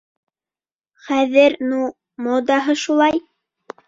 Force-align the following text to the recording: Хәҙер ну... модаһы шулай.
Хәҙер 1.09 1.55
ну... 1.73 1.81
модаһы 2.29 2.75
шулай. 2.85 3.21